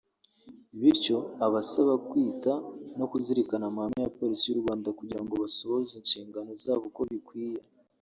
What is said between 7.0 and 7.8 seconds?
bikwiye